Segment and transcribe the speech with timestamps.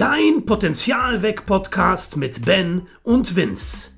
[0.00, 3.90] Dein Potenzialweg-Podcast mit Ben und Vince.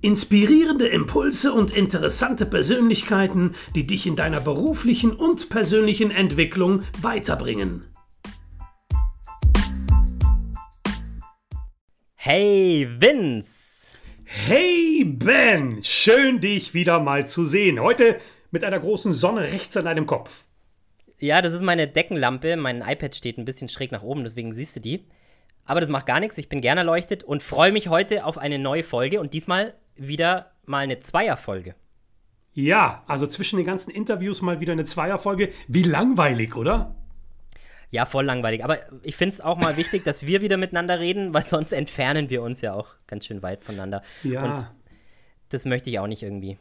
[0.00, 7.84] Inspirierende Impulse und interessante Persönlichkeiten, die dich in deiner beruflichen und persönlichen Entwicklung weiterbringen.
[12.16, 13.92] Hey Vince!
[14.24, 15.78] Hey Ben!
[15.84, 17.78] Schön dich wieder mal zu sehen.
[17.78, 18.18] Heute
[18.50, 20.42] mit einer großen Sonne rechts an deinem Kopf.
[21.20, 22.56] Ja, das ist meine Deckenlampe.
[22.56, 25.04] Mein iPad steht ein bisschen schräg nach oben, deswegen siehst du die.
[25.68, 26.38] Aber das macht gar nichts.
[26.38, 30.52] Ich bin gerne erleuchtet und freue mich heute auf eine neue Folge und diesmal wieder
[30.64, 31.74] mal eine Zweierfolge.
[32.54, 35.50] Ja, also zwischen den ganzen Interviews mal wieder eine Zweierfolge.
[35.68, 36.96] Wie langweilig, oder?
[37.90, 38.64] Ja, voll langweilig.
[38.64, 42.30] Aber ich finde es auch mal wichtig, dass wir wieder miteinander reden, weil sonst entfernen
[42.30, 44.02] wir uns ja auch ganz schön weit voneinander.
[44.24, 44.44] Ja.
[44.44, 44.66] Und
[45.50, 46.56] das möchte ich auch nicht irgendwie.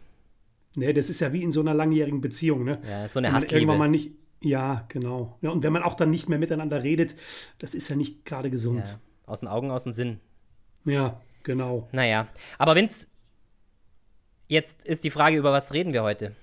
[0.75, 2.81] Ne, das ist ja wie in so einer langjährigen Beziehung, ne?
[2.87, 3.61] Ja, so eine Hassliebe.
[3.61, 5.37] Irgendwann mal nicht, ja, genau.
[5.41, 7.15] Ja, und wenn man auch dann nicht mehr miteinander redet,
[7.59, 8.87] das ist ja nicht gerade gesund.
[8.87, 10.19] Ja, aus den Augen, aus dem Sinn.
[10.85, 11.87] Ja, genau.
[11.91, 12.27] Naja,
[12.57, 13.07] aber Vince,
[14.47, 16.35] jetzt ist die Frage, über was reden wir heute?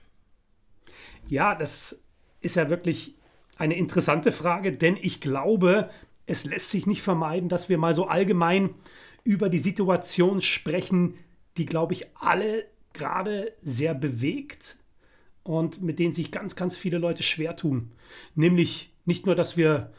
[1.29, 2.03] Ja, das
[2.41, 3.15] ist ja wirklich
[3.57, 5.89] eine interessante Frage, denn ich glaube,
[6.27, 8.75] es lässt sich nicht vermeiden, dass wir mal so allgemein
[9.23, 11.19] über die Situation sprechen,
[11.57, 14.77] die, glaube ich, alle gerade sehr bewegt
[15.45, 17.93] und mit denen sich ganz, ganz viele Leute schwer tun.
[18.35, 19.93] Nämlich nicht nur, dass wir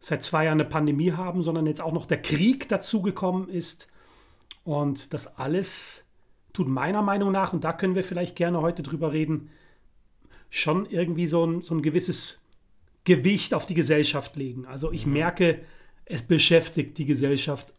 [0.00, 3.88] seit zwei Jahren eine Pandemie haben, sondern jetzt auch noch der Krieg dazugekommen ist.
[4.64, 6.06] Und das alles
[6.52, 9.50] tut meiner Meinung nach, und da können wir vielleicht gerne heute drüber reden,
[10.48, 12.42] schon irgendwie so ein, so ein gewisses
[13.04, 14.66] Gewicht auf die Gesellschaft legen.
[14.66, 15.60] Also ich merke,
[16.06, 17.72] es beschäftigt die Gesellschaft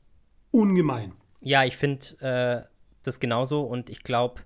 [0.52, 1.14] ungemein.
[1.42, 2.68] Ja, ich finde äh,
[3.04, 4.42] das genauso und ich glaube,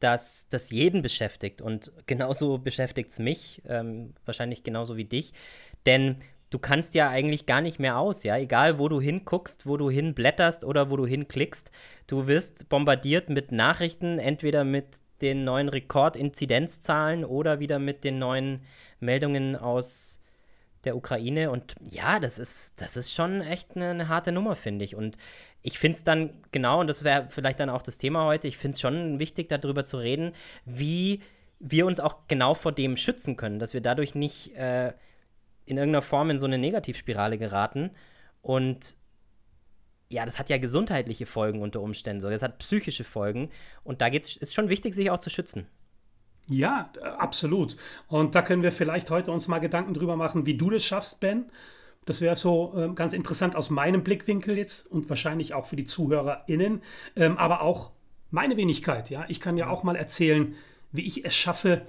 [0.00, 1.60] dass das jeden beschäftigt.
[1.60, 5.32] Und genauso beschäftigt es mich, ähm, wahrscheinlich genauso wie dich,
[5.86, 6.16] denn
[6.50, 9.90] du kannst ja eigentlich gar nicht mehr aus, ja, egal wo du hinguckst, wo du
[9.90, 11.70] hinblätterst oder wo du hinklickst,
[12.06, 14.86] du wirst bombardiert mit Nachrichten, entweder mit
[15.20, 18.62] den neuen Rekordinzidenzzahlen oder wieder mit den neuen
[19.00, 20.22] Meldungen aus
[20.84, 21.50] der Ukraine.
[21.50, 24.94] Und ja, das ist, das ist schon echt eine, eine harte Nummer, finde ich.
[24.94, 25.16] Und
[25.62, 28.56] ich finde es dann genau, und das wäre vielleicht dann auch das Thema heute, ich
[28.56, 30.32] finde es schon wichtig, darüber zu reden,
[30.64, 31.20] wie
[31.58, 34.92] wir uns auch genau vor dem schützen können, dass wir dadurch nicht äh,
[35.66, 37.90] in irgendeiner Form in so eine Negativspirale geraten.
[38.40, 38.96] Und
[40.08, 42.30] ja, das hat ja gesundheitliche Folgen unter Umständen, so.
[42.30, 43.50] das hat psychische Folgen.
[43.84, 45.66] Und da geht's, ist schon wichtig, sich auch zu schützen.
[46.48, 47.76] Ja, absolut.
[48.06, 51.20] Und da können wir vielleicht heute uns mal Gedanken drüber machen, wie du das schaffst,
[51.20, 51.50] Ben.
[52.08, 55.84] Das wäre so äh, ganz interessant aus meinem Blickwinkel jetzt und wahrscheinlich auch für die
[55.84, 56.80] ZuhörerInnen,
[57.16, 57.92] ähm, aber auch
[58.30, 59.10] meine Wenigkeit.
[59.10, 60.54] Ja, ich kann ja auch mal erzählen,
[60.90, 61.82] wie ich es schaffe,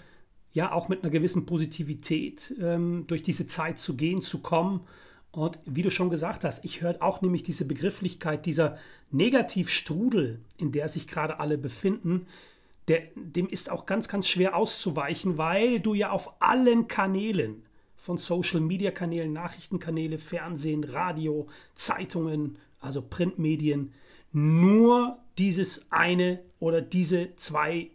[0.51, 4.81] ja auch mit einer gewissen Positivität ähm, durch diese Zeit zu gehen, zu kommen.
[5.31, 8.77] Und wie du schon gesagt hast, ich höre auch nämlich diese Begrifflichkeit, dieser
[9.11, 12.27] Negativstrudel, in der sich gerade alle befinden,
[12.89, 17.63] der, dem ist auch ganz, ganz schwer auszuweichen, weil du ja auf allen Kanälen,
[18.01, 23.93] von Social Media Kanälen, Nachrichtenkanäle, Fernsehen, Radio, Zeitungen, also Printmedien,
[24.31, 27.89] nur dieses eine oder diese zwei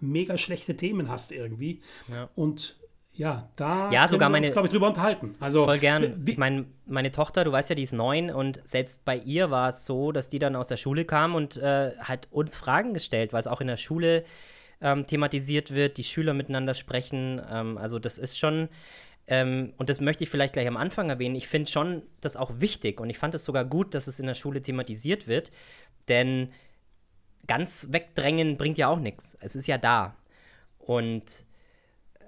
[0.00, 1.80] mega schlechte Themen hast irgendwie.
[2.12, 2.28] Ja.
[2.34, 2.78] Und
[3.14, 5.34] ja, da Ja, sogar können wir uns, meine- glaube ich, drüber unterhalten.
[5.38, 6.24] Also, Voll gern.
[6.38, 9.84] meine, meine Tochter, du weißt ja, die ist neun und selbst bei ihr war es
[9.84, 13.40] so, dass die dann aus der Schule kam und äh, hat uns Fragen gestellt, weil
[13.40, 14.24] es auch in der Schule
[14.80, 17.40] ähm, thematisiert wird, die Schüler miteinander sprechen.
[17.50, 18.68] Ähm, also das ist schon,
[19.32, 22.60] ähm, und das möchte ich vielleicht gleich am Anfang erwähnen, ich finde schon das auch
[22.60, 25.50] wichtig und ich fand es sogar gut, dass es in der Schule thematisiert wird,
[26.06, 26.50] denn
[27.46, 29.34] ganz wegdrängen bringt ja auch nichts.
[29.40, 30.14] Es ist ja da.
[30.76, 31.46] Und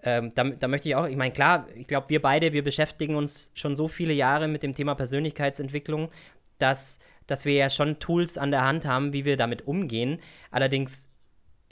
[0.02, 3.16] ähm, da, da möchte ich auch, ich meine, klar, ich glaube, wir beide, wir beschäftigen
[3.16, 6.08] uns schon so viele Jahre mit dem Thema Persönlichkeitsentwicklung,
[6.56, 10.20] dass, dass wir ja schon Tools an der Hand haben, wie wir damit umgehen.
[10.50, 11.06] Allerdings,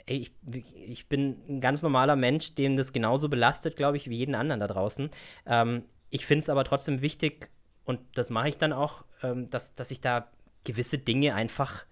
[0.05, 0.31] ey, ich,
[0.75, 4.59] ich bin ein ganz normaler Mensch, den das genauso belastet, glaube ich, wie jeden anderen
[4.59, 5.09] da draußen.
[5.45, 7.49] Ähm, ich finde es aber trotzdem wichtig,
[7.85, 10.29] und das mache ich dann auch, ähm, dass, dass ich da
[10.63, 11.85] gewisse Dinge einfach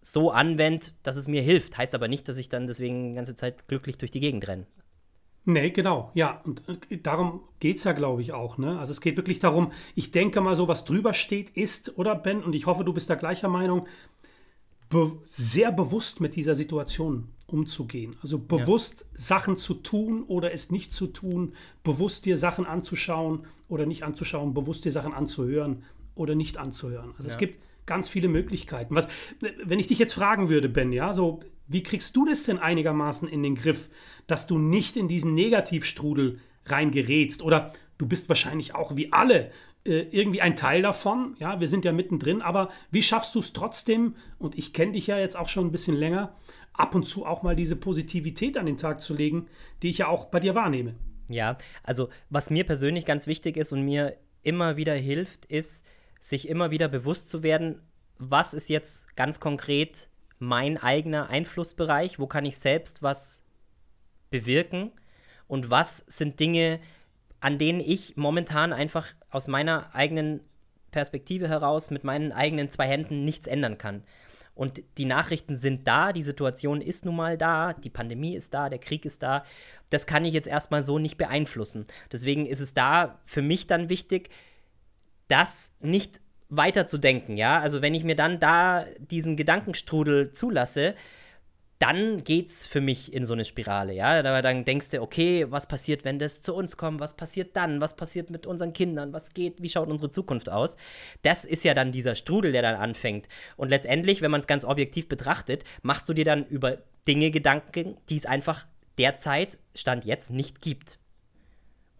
[0.00, 1.78] so anwende, dass es mir hilft.
[1.78, 4.66] Heißt aber nicht, dass ich dann deswegen die ganze Zeit glücklich durch die Gegend renne.
[5.44, 6.40] Nee, genau, ja.
[6.44, 8.58] Und äh, darum geht es ja, glaube ich, auch.
[8.58, 8.78] Ne?
[8.78, 12.44] Also es geht wirklich darum, ich denke mal, so was drüber steht, ist, oder Ben,
[12.44, 13.86] und ich hoffe, du bist da gleicher Meinung,
[14.92, 18.14] be sehr bewusst mit dieser Situation umzugehen.
[18.22, 23.86] Also bewusst Sachen zu tun oder es nicht zu tun, bewusst dir Sachen anzuschauen oder
[23.86, 25.82] nicht anzuschauen, bewusst dir Sachen anzuhören
[26.14, 27.14] oder nicht anzuhören.
[27.16, 27.40] Also es Ja.
[27.40, 28.94] gibt ganz viele Möglichkeiten.
[28.94, 29.08] Was,
[29.64, 33.28] wenn ich dich jetzt fragen würde, Ben, ja, so, wie kriegst du das denn einigermaßen
[33.28, 33.88] in den Griff,
[34.26, 37.42] dass du nicht in diesen Negativstrudel reingerätst?
[37.42, 39.50] Oder du bist wahrscheinlich auch wie alle
[39.84, 41.36] irgendwie ein Teil davon.
[41.38, 44.16] Ja, wir sind ja mittendrin, aber wie schaffst du es trotzdem?
[44.38, 46.34] Und ich kenne dich ja jetzt auch schon ein bisschen länger,
[46.72, 49.48] ab und zu auch mal diese Positivität an den Tag zu legen,
[49.82, 50.94] die ich ja auch bei dir wahrnehme.
[51.28, 55.84] Ja, also was mir persönlich ganz wichtig ist und mir immer wieder hilft, ist,
[56.20, 57.80] sich immer wieder bewusst zu werden,
[58.18, 60.08] was ist jetzt ganz konkret
[60.38, 63.44] mein eigener Einflussbereich, wo kann ich selbst was
[64.30, 64.92] bewirken
[65.48, 66.80] und was sind Dinge,
[67.42, 70.40] an denen ich momentan einfach aus meiner eigenen
[70.92, 74.04] Perspektive heraus mit meinen eigenen zwei Händen nichts ändern kann.
[74.54, 78.68] Und die Nachrichten sind da, die Situation ist nun mal da, die Pandemie ist da,
[78.68, 79.44] der Krieg ist da.
[79.90, 81.86] Das kann ich jetzt erstmal so nicht beeinflussen.
[82.12, 84.30] Deswegen ist es da für mich dann wichtig,
[85.26, 87.58] das nicht weiter zu denken, ja.
[87.58, 90.94] Also wenn ich mir dann da diesen Gedankenstrudel zulasse,
[91.82, 94.22] dann geht's für mich in so eine Spirale, ja.
[94.22, 97.00] dann denkst du, okay, was passiert, wenn das zu uns kommt?
[97.00, 97.80] Was passiert dann?
[97.80, 99.12] Was passiert mit unseren Kindern?
[99.12, 99.60] Was geht?
[99.60, 100.76] Wie schaut unsere Zukunft aus?
[101.22, 103.26] Das ist ja dann dieser Strudel, der dann anfängt.
[103.56, 107.96] Und letztendlich, wenn man es ganz objektiv betrachtet, machst du dir dann über Dinge Gedanken,
[108.08, 108.64] die es einfach
[108.96, 111.00] derzeit, Stand jetzt, nicht gibt.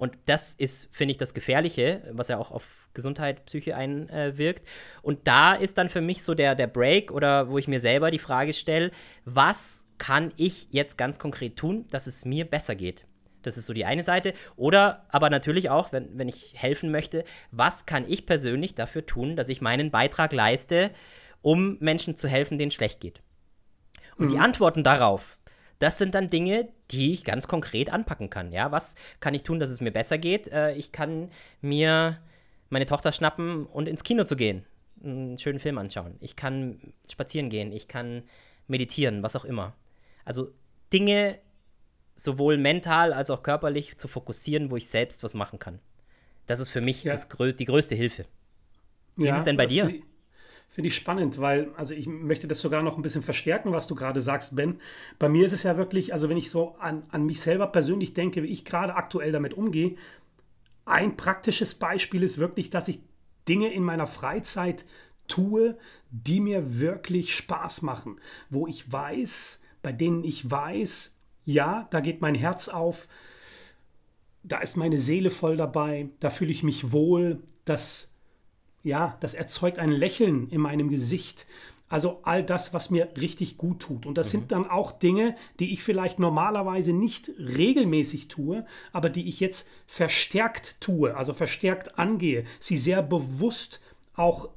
[0.02, 4.69] Und das ist, finde ich, das Gefährliche, was ja auch auf Gesundheit, Psyche einwirkt.
[5.00, 8.10] und da ist dann für mich so der, der Break oder wo ich mir selber
[8.10, 8.90] die Frage stelle,
[9.25, 13.04] was kann ich jetzt ganz konkret tun, dass es mir besser geht?
[13.43, 14.34] Das ist so die eine Seite.
[14.56, 17.22] Oder aber natürlich auch, wenn, wenn ich helfen möchte,
[17.52, 20.90] was kann ich persönlich dafür tun, dass ich meinen Beitrag leiste,
[21.43, 23.22] um Menschen zu helfen, denen es schlecht geht?
[24.16, 24.31] Und mhm.
[24.31, 25.38] die Antworten darauf,
[25.82, 28.52] das sind dann Dinge, die ich ganz konkret anpacken kann.
[28.52, 30.46] Ja, was kann ich tun, dass es mir besser geht?
[30.46, 31.29] Äh, ich kann
[31.61, 32.19] mir
[32.70, 34.64] meine Tochter schnappen und ins Kino zu gehen,
[35.02, 36.14] einen schönen Film anschauen.
[36.20, 36.79] Ich kann
[37.11, 38.23] spazieren gehen, ich kann
[38.69, 39.75] meditieren, was auch immer.
[40.25, 40.52] Also
[40.93, 41.40] Dinge
[42.14, 45.81] sowohl mental als auch körperlich zu fokussieren, wo ich selbst was machen kann.
[46.46, 47.12] Das ist für mich ja.
[47.12, 48.26] das, die größte Hilfe.
[49.17, 49.93] Wie ja, ist es denn bei dir?
[50.72, 53.94] Finde ich spannend, weil, also ich möchte das sogar noch ein bisschen verstärken, was du
[53.94, 54.80] gerade sagst, Ben.
[55.19, 58.14] Bei mir ist es ja wirklich, also wenn ich so an, an mich selber persönlich
[58.14, 59.96] denke, wie ich gerade aktuell damit umgehe,
[60.86, 63.00] ein praktisches Beispiel ist wirklich, dass ich
[63.46, 64.86] Dinge in meiner Freizeit
[65.28, 65.76] tue,
[66.10, 68.18] die mir wirklich Spaß machen,
[68.48, 71.14] wo ich weiß, bei denen ich weiß,
[71.44, 73.08] ja, da geht mein Herz auf,
[74.42, 78.12] da ist meine Seele voll dabei, da fühle ich mich wohl, das
[78.82, 81.46] ja, das erzeugt ein Lächeln in meinem Gesicht.
[81.88, 84.06] Also all das, was mir richtig gut tut.
[84.06, 84.31] Und das mhm.
[84.31, 89.69] sind dann auch Dinge, die ich vielleicht normalerweise nicht regelmäßig tue, aber die ich jetzt
[89.87, 93.82] verstärkt tue, also verstärkt angehe, sie sehr bewusst
[94.14, 94.49] auch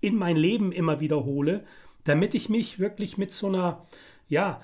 [0.00, 1.64] in mein Leben immer wiederhole,
[2.04, 3.84] damit ich mich wirklich mit so einer,
[4.28, 4.60] ja,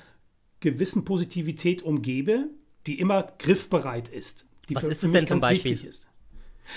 [0.61, 2.51] gewissen Positivität umgebe,
[2.87, 4.47] die immer griffbereit ist.
[4.69, 5.73] Die was ist es denn zum Beispiel?
[5.73, 6.07] Ist.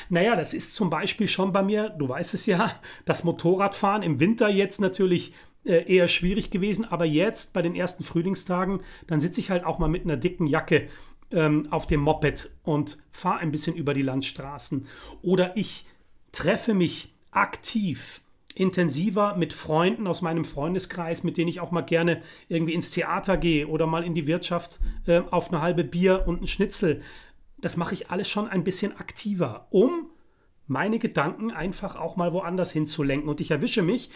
[0.10, 2.72] Naja, das ist zum Beispiel schon bei mir, du weißt es ja,
[3.06, 5.34] das Motorradfahren im Winter jetzt natürlich
[5.66, 9.80] äh, eher schwierig gewesen, aber jetzt bei den ersten Frühlingstagen, dann sitze ich halt auch
[9.80, 10.90] mal mit einer dicken Jacke
[11.32, 14.88] ähm, auf dem Moped und fahre ein bisschen über die Landstraßen.
[15.22, 15.86] Oder ich
[16.32, 18.22] treffe mich aktiv
[18.56, 23.36] intensiver mit Freunden aus meinem Freundeskreis, mit denen ich auch mal gerne irgendwie ins Theater
[23.38, 27.02] gehe oder mal in die Wirtschaft äh, auf eine halbe Bier und ein Schnitzel
[27.66, 30.12] das mache ich alles schon ein bisschen aktiver, um
[30.68, 33.28] meine Gedanken einfach auch mal woanders hinzulenken.
[33.28, 34.12] Und ich erwische mich,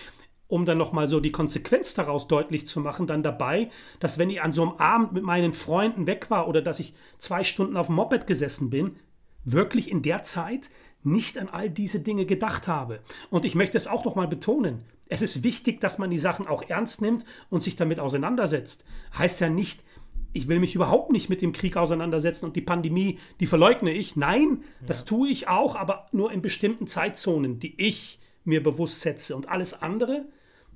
[0.48, 4.44] um dann nochmal so die Konsequenz daraus deutlich zu machen, dann dabei, dass wenn ich
[4.44, 7.88] an so einem Abend mit meinen Freunden weg war oder dass ich zwei Stunden auf
[7.88, 8.98] dem Moped gesessen bin,
[9.46, 10.70] wirklich in der Zeit
[11.02, 13.00] nicht an all diese Dinge gedacht habe.
[13.32, 14.84] Und ich möchte es auch nochmal betonen.
[15.08, 18.86] Es ist wichtig, dass man die Sachen auch ernst nimmt und sich damit auseinandersetzt.
[19.18, 19.82] Heißt ja nicht,
[20.34, 24.16] ich will mich überhaupt nicht mit dem Krieg auseinandersetzen und die Pandemie, die verleugne ich.
[24.16, 24.88] Nein, ja.
[24.88, 29.36] das tue ich auch, aber nur in bestimmten Zeitzonen, die ich mir bewusst setze.
[29.36, 30.26] Und alles andere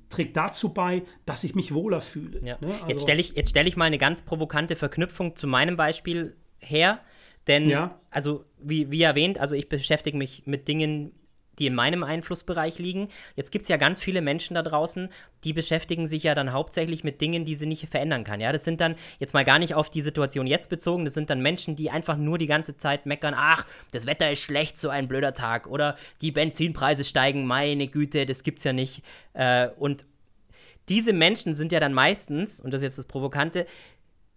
[0.08, 2.40] trägt dazu bei, dass ich mich wohler fühle.
[2.44, 2.58] Ja.
[2.60, 2.72] Ne?
[2.72, 7.00] Also, jetzt stelle ich, stell ich mal eine ganz provokante Verknüpfung zu meinem Beispiel her.
[7.46, 8.00] Denn, ja.
[8.10, 11.12] also wie, wie erwähnt, also ich beschäftige mich mit Dingen,
[11.58, 13.08] die in meinem Einflussbereich liegen.
[13.36, 15.08] Jetzt gibt es ja ganz viele Menschen da draußen,
[15.44, 18.40] die beschäftigen sich ja dann hauptsächlich mit Dingen, die sie nicht verändern kann.
[18.40, 21.30] Ja, das sind dann jetzt mal gar nicht auf die Situation jetzt bezogen, das sind
[21.30, 24.88] dann Menschen, die einfach nur die ganze Zeit meckern, ach, das Wetter ist schlecht, so
[24.88, 29.02] ein blöder Tag oder die Benzinpreise steigen, meine Güte, das gibt's ja nicht.
[29.34, 30.04] Äh, und
[30.88, 33.66] diese Menschen sind ja dann meistens, und das ist jetzt das Provokante,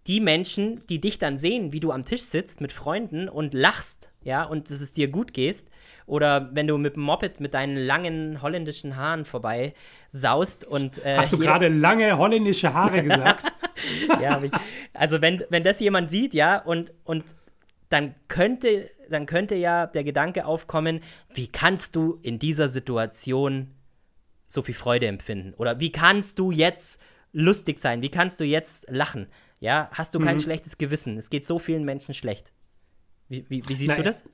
[0.06, 4.10] die Menschen, die dich dann sehen, wie du am Tisch sitzt mit Freunden und lachst,
[4.28, 5.64] ja, und dass es dir gut geht,
[6.06, 9.74] oder wenn du mit dem Moped mit deinen langen holländischen Haaren vorbei
[10.10, 11.04] saust und.
[11.04, 13.44] Äh, Hast du gerade lange holländische Haare gesagt?
[14.20, 14.52] ja, ich,
[14.92, 17.24] also wenn, wenn das jemand sieht, ja, und, und
[17.88, 21.00] dann könnte dann könnte ja der Gedanke aufkommen,
[21.32, 23.74] wie kannst du in dieser Situation
[24.46, 25.54] so viel Freude empfinden?
[25.54, 27.00] Oder wie kannst du jetzt
[27.32, 28.02] lustig sein?
[28.02, 29.28] Wie kannst du jetzt lachen?
[29.60, 30.40] Ja, hast du kein mhm.
[30.40, 31.16] schlechtes Gewissen?
[31.16, 32.52] Es geht so vielen Menschen schlecht.
[33.28, 34.24] Wie, wie, wie siehst Nein, du das?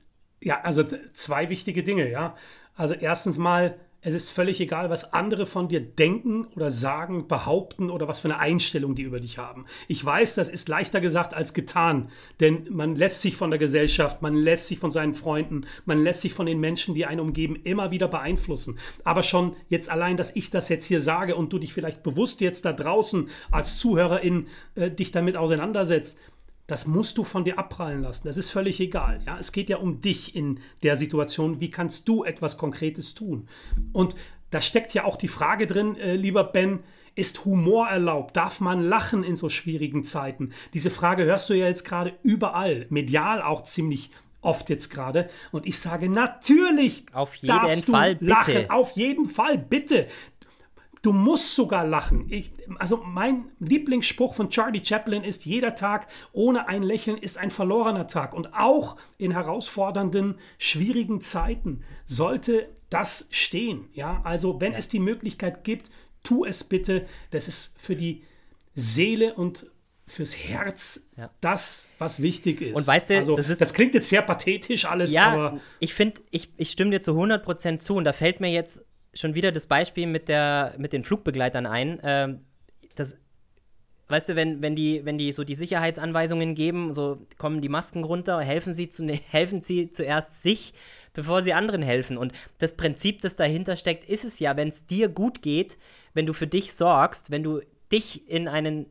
[0.41, 0.83] Ja, also
[1.13, 2.35] zwei wichtige Dinge, ja.
[2.75, 7.89] Also erstens mal, es ist völlig egal, was andere von dir denken oder sagen, behaupten
[7.89, 9.65] oder was für eine Einstellung die über dich haben.
[9.87, 12.09] Ich weiß, das ist leichter gesagt als getan,
[12.39, 16.21] denn man lässt sich von der Gesellschaft, man lässt sich von seinen Freunden, man lässt
[16.21, 18.77] sich von den Menschen, die einen umgeben, immer wieder beeinflussen.
[19.03, 22.41] Aber schon jetzt allein, dass ich das jetzt hier sage und du dich vielleicht bewusst
[22.41, 26.19] jetzt da draußen als Zuhörerin äh, dich damit auseinandersetzt,
[26.67, 28.27] das musst du von dir abprallen lassen.
[28.27, 29.21] Das ist völlig egal.
[29.25, 29.37] Ja?
[29.37, 31.59] Es geht ja um dich in der Situation.
[31.59, 33.47] Wie kannst du etwas Konkretes tun?
[33.93, 34.15] Und
[34.49, 36.79] da steckt ja auch die Frage drin, äh, lieber Ben,
[37.15, 38.35] ist Humor erlaubt?
[38.35, 40.51] Darf man lachen in so schwierigen Zeiten?
[40.73, 45.29] Diese Frage hörst du ja jetzt gerade überall, medial auch ziemlich oft jetzt gerade.
[45.51, 48.31] Und ich sage natürlich, auf jeden Fall bitte.
[48.31, 48.69] lachen.
[48.69, 50.07] Auf jeden Fall bitte.
[51.05, 52.25] Du musst sogar lachen.
[52.31, 57.51] Ich, also mein Lieblingsspruch von Charlie Chaplin ist, jeder Tag ohne ein Lächeln ist ein
[57.51, 58.33] verlorener Tag.
[58.33, 63.87] Und auch in herausfordernden, schwierigen Zeiten sollte das stehen.
[63.93, 65.91] Ja, also wenn es die Möglichkeit gibt,
[66.23, 67.05] tu es bitte.
[67.29, 68.23] Das ist für die
[68.73, 69.67] Seele und
[70.07, 71.29] fürs Herz ja.
[71.41, 72.75] das, was wichtig ist.
[72.75, 75.59] Und weißt du, also, das, ist, das klingt jetzt sehr pathetisch alles, ja, aber.
[75.79, 78.84] Ich finde, ich, ich stimme dir zu 100% zu und da fällt mir jetzt
[79.15, 81.99] schon wieder das Beispiel mit, der, mit den Flugbegleitern ein.
[82.03, 82.39] Ähm,
[82.95, 83.17] das,
[84.07, 88.03] weißt du, wenn, wenn, die, wenn die so die Sicherheitsanweisungen geben, so kommen die Masken
[88.03, 90.73] runter, helfen sie, zu, helfen sie zuerst sich,
[91.13, 92.17] bevor sie anderen helfen.
[92.17, 95.77] Und das Prinzip, das dahinter steckt, ist es ja, wenn es dir gut geht,
[96.13, 98.87] wenn du für dich sorgst, wenn du dich in einen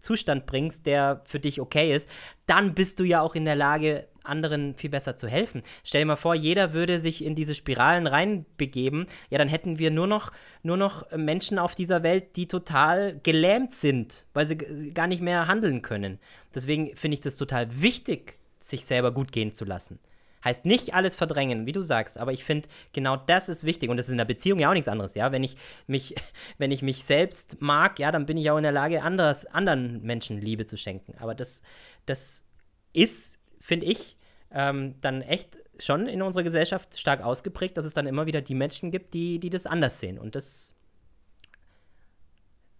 [0.00, 2.08] Zustand bringst, der für dich okay ist,
[2.46, 5.62] dann bist du ja auch in der Lage, anderen viel besser zu helfen.
[5.84, 9.90] Stell dir mal vor, jeder würde sich in diese Spiralen reinbegeben, ja, dann hätten wir
[9.90, 10.32] nur noch,
[10.62, 14.56] nur noch Menschen auf dieser Welt, die total gelähmt sind, weil sie
[14.92, 16.18] gar nicht mehr handeln können.
[16.54, 19.98] Deswegen finde ich das total wichtig, sich selber gut gehen zu lassen.
[20.44, 23.90] Heißt nicht alles verdrängen, wie du sagst, aber ich finde, genau das ist wichtig.
[23.90, 25.32] Und das ist in der Beziehung ja auch nichts anderes, ja.
[25.32, 25.56] Wenn ich
[25.86, 26.14] mich,
[26.58, 30.02] wenn ich mich selbst mag, ja, dann bin ich auch in der Lage, anderes, anderen
[30.02, 31.14] Menschen Liebe zu schenken.
[31.18, 31.62] Aber das,
[32.06, 32.44] das
[32.92, 34.16] ist, finde ich,
[34.50, 38.54] ähm, dann echt schon in unserer Gesellschaft stark ausgeprägt, dass es dann immer wieder die
[38.54, 40.18] Menschen gibt, die, die das anders sehen.
[40.18, 40.74] Und das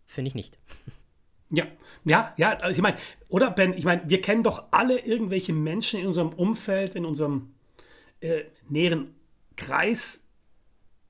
[0.07, 0.59] finde ich nicht.
[1.51, 1.67] Ja,
[2.05, 2.99] ja, ja, also ich meine,
[3.31, 7.55] oder Ben, ich meine, wir kennen doch alle irgendwelche Menschen in unserem Umfeld, in unserem
[8.21, 9.15] äh, näheren
[9.57, 10.29] Kreis,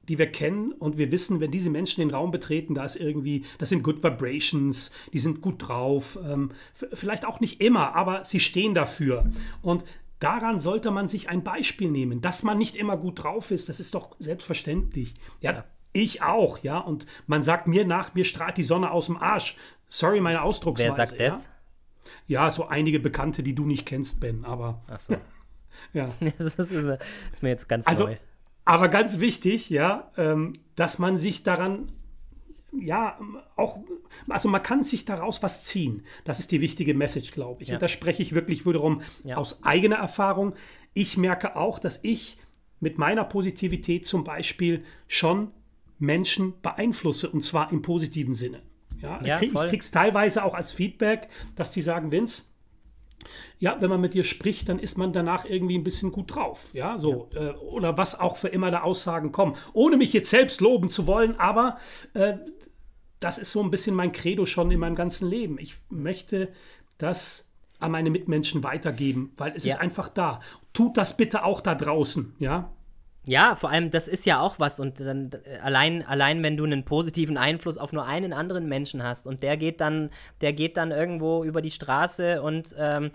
[0.09, 3.45] die wir kennen und wir wissen, wenn diese Menschen den Raum betreten, da ist irgendwie,
[3.59, 8.39] das sind Good Vibrations, die sind gut drauf, ähm, vielleicht auch nicht immer, aber sie
[8.39, 9.31] stehen dafür.
[9.61, 9.85] Und
[10.19, 13.81] daran sollte man sich ein Beispiel nehmen, dass man nicht immer gut drauf ist, das
[13.81, 15.15] ist doch selbstverständlich.
[15.41, 15.65] Ja, ja.
[15.93, 16.79] Ich auch, ja.
[16.79, 19.57] Und man sagt mir nach, mir strahlt die Sonne aus dem Arsch.
[19.89, 20.97] Sorry, meine Ausdrucksweise.
[20.97, 21.45] Wer sagt das?
[21.47, 21.51] Ja?
[22.27, 24.83] ja, so einige Bekannte, die du nicht kennst, Ben, aber.
[24.89, 25.17] Ach so.
[25.93, 26.09] ja.
[26.39, 28.17] Das ist, ist, mir jetzt ganz also, neu.
[28.65, 31.91] Aber ganz wichtig, ja, ähm, dass man sich daran,
[32.73, 33.19] ja,
[33.57, 33.79] auch,
[34.29, 36.05] also man kann sich daraus was ziehen.
[36.25, 37.69] Das ist die wichtige Message, glaube ich.
[37.69, 37.75] Ja.
[37.75, 39.37] Und da spreche ich wirklich wiederum ja.
[39.37, 40.55] aus eigener Erfahrung.
[40.93, 42.39] Ich merke auch, dass ich
[42.81, 45.51] mit meiner Positivität zum Beispiel schon
[45.99, 48.63] Menschen beeinflusse und zwar im positiven Sinne.
[49.01, 52.45] Ja, ja ich, krieg, es teilweise auch als Feedback, dass die sagen, Vince,
[53.59, 56.71] ja, wenn man mit dir spricht, dann ist man danach irgendwie ein bisschen gut drauf.
[56.73, 57.29] Ja, so.
[57.33, 57.51] Ja.
[57.51, 59.57] Äh, oder was auch für immer da Aussagen kommen.
[59.73, 61.79] Ohne mich jetzt selbst loben zu wollen, aber
[62.15, 62.35] äh,
[63.21, 65.59] das ist so ein bisschen mein Credo schon in meinem ganzen Leben.
[65.59, 66.49] Ich möchte
[66.99, 67.49] das
[67.79, 69.75] an meine Mitmenschen weitergeben, weil es ja.
[69.75, 70.41] ist einfach da.
[70.73, 72.71] Tut das bitte auch da draußen, ja.
[73.27, 74.81] Ja, vor allem, das ist ja auch was.
[74.81, 75.31] Und dann
[75.63, 79.59] allein, allein, wenn du einen positiven Einfluss auf nur einen anderen Menschen hast und der
[79.59, 80.11] geht dann,
[80.41, 83.11] der geht dann irgendwo über die Straße und ähm,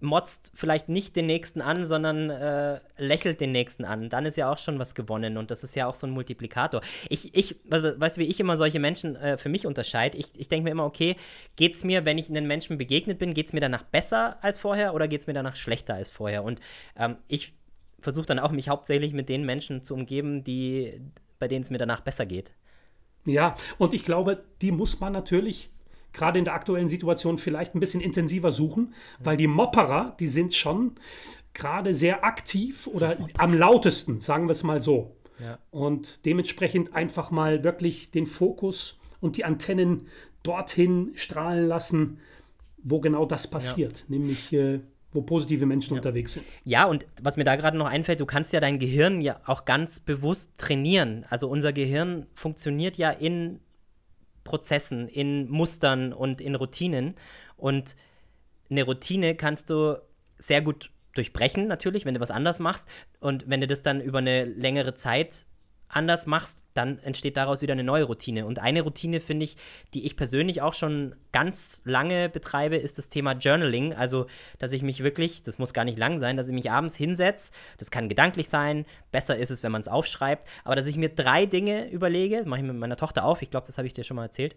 [0.00, 4.10] motzt vielleicht nicht den nächsten an, sondern äh, lächelt den nächsten an.
[4.10, 6.80] Dann ist ja auch schon was gewonnen und das ist ja auch so ein Multiplikator.
[7.08, 10.18] Ich, ich weißt du, wie ich immer solche Menschen äh, für mich unterscheide?
[10.18, 11.16] Ich, ich denke mir immer, okay,
[11.56, 14.58] geht es mir, wenn ich einen Menschen begegnet bin, geht es mir danach besser als
[14.58, 16.44] vorher oder geht es mir danach schlechter als vorher?
[16.44, 16.60] Und
[16.96, 17.54] ähm, ich
[18.00, 21.00] versuche dann auch, mich hauptsächlich mit den Menschen zu umgeben, die,
[21.38, 22.52] bei denen es mir danach besser geht.
[23.24, 25.70] Ja, und ich glaube, die muss man natürlich
[26.18, 30.52] gerade in der aktuellen Situation vielleicht ein bisschen intensiver suchen, weil die Mopperer, die sind
[30.52, 30.92] schon
[31.54, 35.16] gerade sehr aktiv oder am lautesten, sagen wir es mal so.
[35.40, 35.58] Ja.
[35.70, 40.08] Und dementsprechend einfach mal wirklich den Fokus und die Antennen
[40.42, 42.18] dorthin strahlen lassen,
[42.82, 44.04] wo genau das passiert, ja.
[44.08, 44.80] nämlich äh,
[45.12, 46.00] wo positive Menschen ja.
[46.00, 46.46] unterwegs sind.
[46.64, 49.64] Ja, und was mir da gerade noch einfällt, du kannst ja dein Gehirn ja auch
[49.64, 51.24] ganz bewusst trainieren.
[51.30, 53.60] Also unser Gehirn funktioniert ja in
[54.48, 57.14] Prozessen, in Mustern und in Routinen.
[57.58, 57.96] Und
[58.70, 60.00] eine Routine kannst du
[60.38, 62.88] sehr gut durchbrechen, natürlich, wenn du was anders machst.
[63.20, 65.44] Und wenn du das dann über eine längere Zeit
[65.88, 68.46] anders machst, dann entsteht daraus wieder eine neue Routine.
[68.46, 69.56] Und eine Routine, finde ich,
[69.94, 73.94] die ich persönlich auch schon ganz lange betreibe, ist das Thema Journaling.
[73.94, 74.26] Also,
[74.58, 77.52] dass ich mich wirklich, das muss gar nicht lang sein, dass ich mich abends hinsetze,
[77.78, 81.08] das kann gedanklich sein, besser ist es, wenn man es aufschreibt, aber dass ich mir
[81.08, 83.94] drei Dinge überlege, das mache ich mit meiner Tochter auf, ich glaube, das habe ich
[83.94, 84.56] dir schon mal erzählt,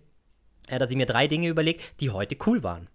[0.67, 2.87] äh, dass ich mir drei Dinge überlege, die heute cool waren.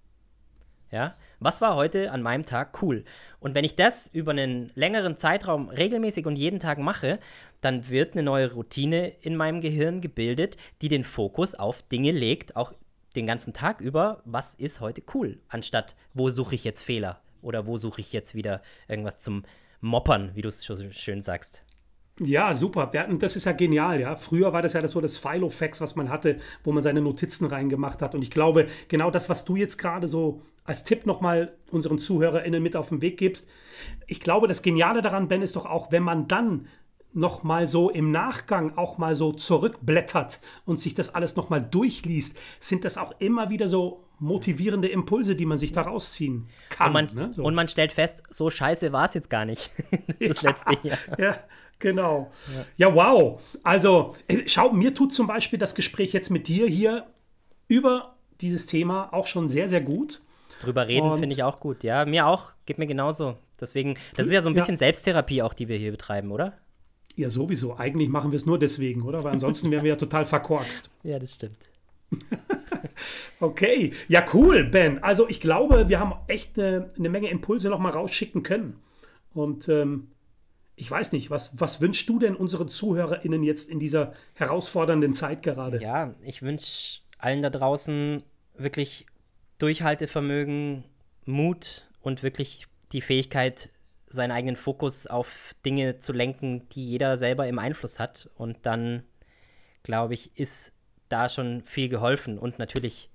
[0.93, 3.05] Ja, was war heute an meinem Tag cool?
[3.41, 7.19] Und wenn ich das über einen längeren Zeitraum regelmäßig und jeden Tag mache,
[7.61, 12.57] dann wird eine neue Routine in meinem Gehirn gebildet, die den Fokus auf Dinge legt,
[12.57, 12.73] auch
[13.15, 17.67] den ganzen Tag über, was ist heute cool, anstatt wo suche ich jetzt Fehler oder
[17.67, 19.45] wo suche ich jetzt wieder irgendwas zum
[19.81, 21.63] Moppern, wie du es so schön sagst.
[22.19, 22.91] Ja, super.
[23.19, 24.17] Das ist ja genial, ja.
[24.17, 28.01] Früher war das ja so das Filofax, was man hatte, wo man seine Notizen reingemacht
[28.01, 28.15] hat.
[28.15, 32.63] Und ich glaube, genau das, was du jetzt gerade so als Tipp nochmal unseren ZuhörerInnen
[32.63, 33.49] mit auf den Weg gibst.
[34.07, 36.69] Ich glaube, das Geniale daran, Ben, ist doch auch, wenn man dann
[37.13, 42.85] nochmal so im Nachgang auch mal so zurückblättert und sich das alles nochmal durchliest, sind
[42.85, 46.89] das auch immer wieder so motivierende Impulse, die man sich da rausziehen kann.
[46.89, 47.35] Und man, ne?
[47.35, 47.43] so.
[47.43, 49.71] und man stellt fest, so scheiße war es jetzt gar nicht,
[50.21, 50.99] das ja, letzte Jahr.
[51.19, 51.39] Ja,
[51.79, 52.33] Genau.
[52.55, 52.89] Ja.
[52.89, 53.59] ja, wow.
[53.63, 57.07] Also, äh, schau, mir tut zum Beispiel das Gespräch jetzt mit dir hier
[57.69, 60.23] über dieses Thema auch schon sehr, sehr gut.
[60.61, 61.83] Drüber reden finde ich auch gut.
[61.85, 62.53] Ja, mir auch.
[62.65, 63.37] Geht mir genauso.
[63.61, 64.79] Deswegen, das ist ja so ein bisschen ja.
[64.79, 66.55] Selbsttherapie auch, die wir hier betreiben, oder?
[67.15, 67.77] Ja, sowieso.
[67.77, 69.25] Eigentlich machen wir es nur deswegen, oder?
[69.25, 70.91] Weil ansonsten wären wir ja total verkorkst.
[71.03, 71.57] Ja, das stimmt.
[73.41, 73.93] okay.
[74.09, 75.03] Ja, cool, Ben.
[75.03, 78.81] Also, ich glaube, wir haben echt eine, eine Menge Impulse noch mal rausschicken können.
[79.33, 80.09] Und ähm,
[80.75, 85.43] ich weiß nicht, was, was wünschst du denn unseren ZuhörerInnen jetzt in dieser herausfordernden Zeit
[85.43, 85.81] gerade?
[85.81, 88.23] Ja, ich wünsche allen da draußen
[88.59, 89.07] wirklich
[89.59, 90.85] Durchhaltevermögen,
[91.25, 93.71] Mut und wirklich die Fähigkeit,
[94.09, 98.31] seinen eigenen Fokus auf Dinge zu lenken, die jeder selber im Einfluss hat.
[98.37, 99.03] Und dann,
[99.83, 100.73] glaube ich, ist
[101.09, 102.39] da schon viel geholfen.
[102.39, 103.11] Und natürlich,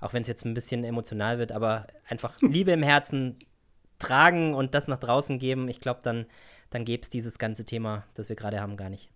[0.00, 3.38] auch wenn es jetzt ein bisschen emotional wird, aber einfach Liebe im Herzen
[3.98, 5.68] tragen und das nach draußen geben.
[5.68, 6.26] Ich glaube, dann
[6.70, 9.08] dann gäbe es dieses ganze Thema, das wir gerade haben, gar nicht.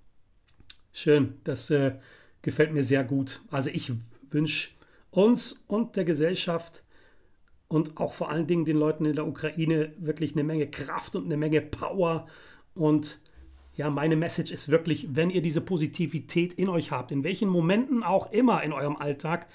[0.93, 1.93] Schön, das äh,
[2.43, 3.41] gefällt mir sehr gut.
[3.51, 3.93] Also ich
[4.31, 4.71] wünsche
[5.13, 6.83] uns und der Gesellschaft
[7.69, 11.27] und auch vor allen Dingen den Leuten in der Ukraine wirklich eine Menge Kraft und
[11.27, 12.27] eine Menge Power.
[12.75, 13.21] Und
[13.77, 18.03] ja, meine Message ist wirklich, wenn ihr diese Positivität in euch habt, in welchen Momenten
[18.03, 19.47] auch immer in eurem Alltag,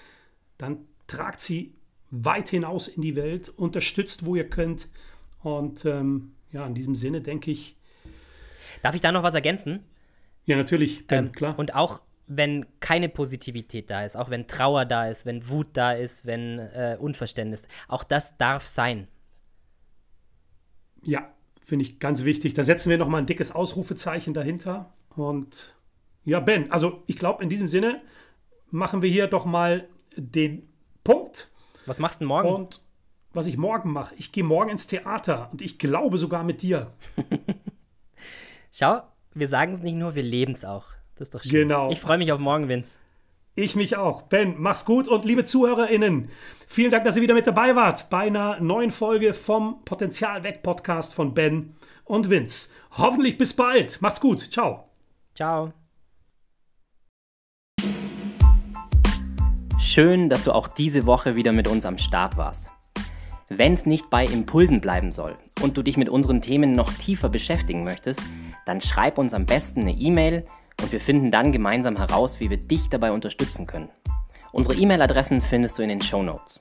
[0.58, 1.76] dann tragt sie
[2.10, 4.90] weit hinaus in die Welt, unterstützt, wo ihr könnt.
[5.44, 7.78] Und ähm, ja, in diesem Sinne denke ich,
[8.82, 9.84] Darf ich da noch was ergänzen?
[10.46, 11.58] Ja, natürlich, ben, ähm, klar.
[11.60, 15.94] Und auch wenn keine Positivität da ist, auch wenn Trauer da ist, wenn Wut da
[15.94, 19.08] ist, wenn äh, Unverständnis, auch das darf sein.
[21.04, 21.32] Ja,
[21.66, 22.54] finde ich ganz wichtig.
[22.54, 24.94] Da setzen wir nochmal ein dickes Ausrufezeichen dahinter.
[25.16, 25.74] Und
[26.26, 28.02] ja, Ben, also ich glaube, in diesem Sinne
[28.70, 29.88] machen wir hier doch mal
[30.18, 30.68] den
[31.06, 31.52] Punkt.
[31.86, 32.50] Was machst du morgen?
[32.50, 32.82] Und
[33.32, 36.92] was ich morgen mache, ich gehe morgen ins Theater und ich glaube sogar mit dir.
[38.72, 39.02] Schau,
[39.34, 40.97] wir sagen es nicht nur, wir leben es auch.
[41.18, 41.68] Das ist doch schön.
[41.68, 41.92] Genau.
[41.92, 42.98] Ich freue mich auf morgen, Vince.
[43.56, 44.22] Ich mich auch.
[44.24, 46.30] Ben, mach's gut und liebe ZuhörerInnen,
[46.68, 50.62] vielen Dank, dass ihr wieder mit dabei wart bei einer neuen Folge vom Potenzial weg
[50.62, 51.76] Podcast von Ben
[52.06, 52.70] und Vince.
[52.92, 54.00] Hoffentlich bis bald.
[54.00, 54.52] Macht's gut.
[54.52, 54.90] Ciao.
[55.34, 55.74] Ciao.
[59.80, 62.70] Schön, dass du auch diese Woche wieder mit uns am Start warst.
[63.50, 67.30] Wenn es nicht bei Impulsen bleiben soll und du dich mit unseren Themen noch tiefer
[67.30, 68.22] beschäftigen möchtest,
[68.66, 70.46] dann schreib uns am besten eine E-Mail
[70.82, 73.90] und wir finden dann gemeinsam heraus, wie wir dich dabei unterstützen können.
[74.52, 76.60] Unsere E-Mail-Adressen findest du in den Show Notes.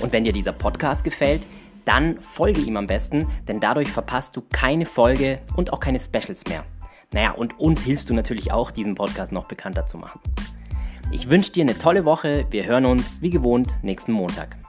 [0.00, 1.46] Und wenn dir dieser Podcast gefällt,
[1.84, 6.46] dann folge ihm am besten, denn dadurch verpasst du keine Folge und auch keine Specials
[6.48, 6.64] mehr.
[7.12, 10.20] Naja, und uns hilfst du natürlich auch, diesen Podcast noch bekannter zu machen.
[11.10, 12.46] Ich wünsche dir eine tolle Woche.
[12.50, 14.59] Wir hören uns wie gewohnt nächsten Montag.